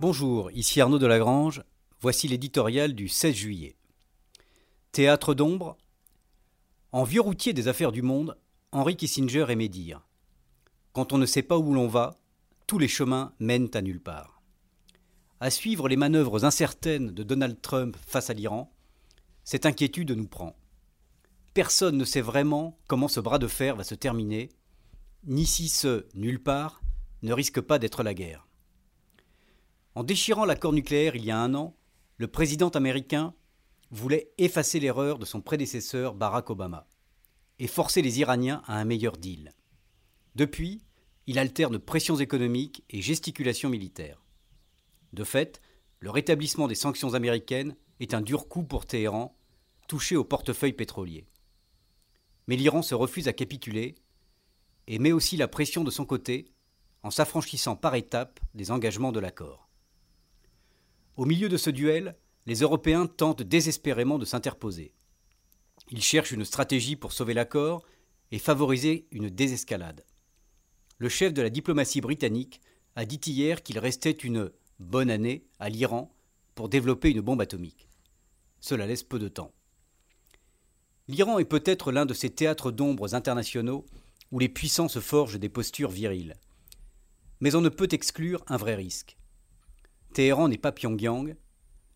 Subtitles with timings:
[0.00, 1.62] Bonjour, ici Arnaud Delagrange.
[2.00, 3.76] Voici l'éditorial du 16 juillet.
[4.92, 5.76] Théâtre d'ombre.
[6.90, 8.38] En vieux routier des affaires du monde,
[8.72, 10.00] Henry Kissinger aimait dire
[10.94, 12.16] Quand on ne sait pas où l'on va,
[12.66, 14.40] tous les chemins mènent à nulle part.
[15.38, 18.72] À suivre les manœuvres incertaines de Donald Trump face à l'Iran,
[19.44, 20.56] cette inquiétude nous prend.
[21.52, 24.48] Personne ne sait vraiment comment ce bras de fer va se terminer,
[25.24, 26.80] ni si ce nulle part
[27.20, 28.46] ne risque pas d'être la guerre.
[29.96, 31.76] En déchirant l'accord nucléaire il y a un an,
[32.16, 33.34] le président américain
[33.90, 36.86] voulait effacer l'erreur de son prédécesseur Barack Obama
[37.58, 39.52] et forcer les Iraniens à un meilleur deal.
[40.36, 40.80] Depuis,
[41.26, 44.22] il alterne pressions économiques et gesticulations militaires.
[45.12, 45.60] De fait,
[45.98, 49.36] le rétablissement des sanctions américaines est un dur coup pour Téhéran,
[49.88, 51.26] touché au portefeuille pétrolier.
[52.46, 53.96] Mais l'Iran se refuse à capituler
[54.86, 56.52] et met aussi la pression de son côté
[57.02, 59.69] en s'affranchissant par étapes des engagements de l'accord.
[61.16, 62.16] Au milieu de ce duel,
[62.46, 64.92] les Européens tentent désespérément de s'interposer.
[65.90, 67.84] Ils cherchent une stratégie pour sauver l'accord
[68.30, 70.04] et favoriser une désescalade.
[70.98, 72.60] Le chef de la diplomatie britannique
[72.94, 76.14] a dit hier qu'il restait une bonne année à l'Iran
[76.54, 77.88] pour développer une bombe atomique.
[78.60, 79.52] Cela laisse peu de temps.
[81.08, 83.84] L'Iran est peut-être l'un de ces théâtres d'ombres internationaux
[84.30, 86.36] où les puissants se forgent des postures viriles.
[87.40, 89.16] Mais on ne peut exclure un vrai risque.
[90.12, 91.36] Téhéran n'est pas Pyongyang.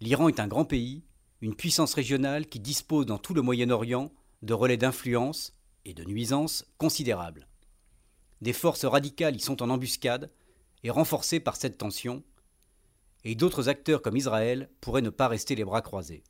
[0.00, 1.04] L'Iran est un grand pays,
[1.40, 4.12] une puissance régionale qui dispose dans tout le Moyen-Orient
[4.42, 7.48] de relais d'influence et de nuisance considérables.
[8.42, 10.30] Des forces radicales y sont en embuscade
[10.84, 12.22] et renforcées par cette tension,
[13.24, 16.22] et d'autres acteurs comme Israël pourraient ne pas rester les bras croisés.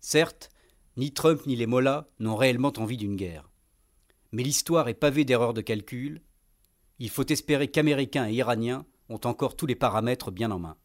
[0.00, 0.50] Certes,
[0.96, 3.50] ni Trump ni les Mollahs n'ont réellement envie d'une guerre.
[4.30, 6.22] Mais l'histoire est pavée d'erreurs de calcul.
[6.98, 10.76] Il faut espérer qu'Américains et Iraniens ont encore tous les paramètres bien en main.